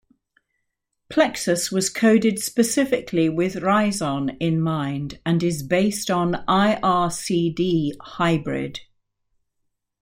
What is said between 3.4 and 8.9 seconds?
Rizon in mind and is based on ircd-hybrid.